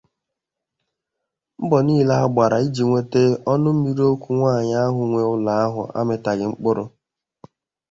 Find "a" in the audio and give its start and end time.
2.23-2.27